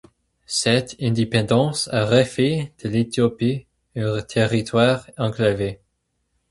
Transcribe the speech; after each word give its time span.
Cette 0.47 0.95
indépendance 0.99 1.87
a 1.91 2.05
refait 2.07 2.73
de 2.83 2.89
l'Éthiopie 2.89 3.67
un 3.95 4.19
territoire 4.23 5.07
enclavé. 5.19 5.79